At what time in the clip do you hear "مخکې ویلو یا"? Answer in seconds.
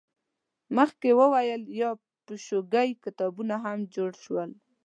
0.77-1.91